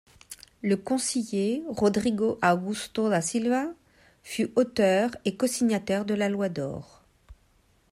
[0.63, 3.67] Le conseiller Rodrigo Augusto da Silva
[4.23, 7.03] fut auteur et cosignataire de la Loi d'or.